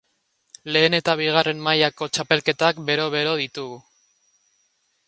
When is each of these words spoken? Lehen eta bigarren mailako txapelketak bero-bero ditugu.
Lehen 0.75 0.97
eta 0.99 1.13
bigarren 1.19 1.61
mailako 1.67 2.09
txapelketak 2.17 2.81
bero-bero 2.89 3.39
ditugu. 3.45 3.79